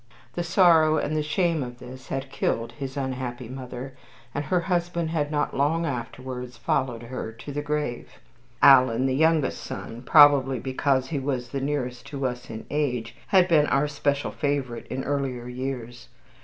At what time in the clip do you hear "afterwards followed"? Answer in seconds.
5.85-7.03